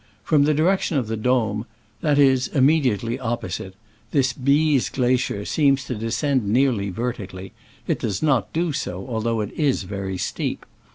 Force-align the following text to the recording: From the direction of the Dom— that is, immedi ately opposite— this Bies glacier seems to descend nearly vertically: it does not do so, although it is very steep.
From 0.23 0.45
the 0.45 0.55
direction 0.55 0.97
of 0.97 1.05
the 1.05 1.15
Dom— 1.15 1.67
that 2.01 2.17
is, 2.17 2.49
immedi 2.55 2.85
ately 2.97 3.19
opposite— 3.21 3.75
this 4.13 4.33
Bies 4.33 4.89
glacier 4.89 5.45
seems 5.45 5.83
to 5.85 5.93
descend 5.93 6.47
nearly 6.47 6.89
vertically: 6.89 7.53
it 7.85 7.99
does 7.99 8.23
not 8.23 8.51
do 8.51 8.73
so, 8.73 9.05
although 9.07 9.41
it 9.41 9.51
is 9.53 9.83
very 9.83 10.17
steep. 10.17 10.65